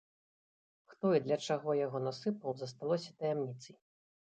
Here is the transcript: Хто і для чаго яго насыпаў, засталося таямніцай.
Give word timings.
Хто 0.93 1.11
і 1.19 1.21
для 1.27 1.37
чаго 1.49 1.77
яго 1.85 2.03
насыпаў, 2.09 2.49
засталося 2.67 3.19
таямніцай. 3.23 3.75